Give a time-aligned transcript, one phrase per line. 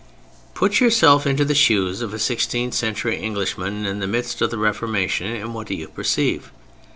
[0.55, 4.57] Put yourself into the shoes of a sixteenth century Englishman in the midst of the
[4.57, 6.51] Reformation, and what do you perceive?